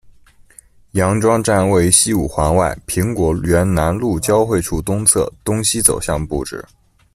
[0.93, 6.65] 杨庄站位于西五环外，苹果园南路交汇处东侧，东西走向布置。